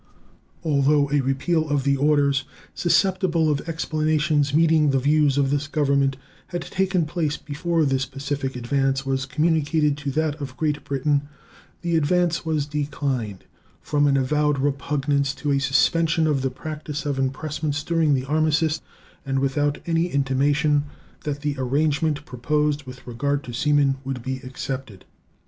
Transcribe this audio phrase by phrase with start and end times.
[0.63, 6.17] Although a repeal of the orders susceptible of explanations meeting the views of this Government
[6.47, 11.29] had taken place before this pacific advance was communicated to that of Great Britain,
[11.83, 13.43] the advance was declined
[13.79, 18.81] from an avowed repugnance to a suspension of the practice of impressments during the armistice,
[19.23, 20.85] and without any intimation
[21.25, 25.05] that the arrangement proposed with regard to sea men would be accepted.